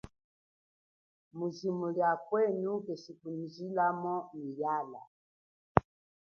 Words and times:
Mujimo 1.37 1.85
lia 1.95 2.11
kwenu 2.25 2.71
keshikundjilamo 2.85 4.15
nyi 4.35 4.49
yala. 4.61 5.01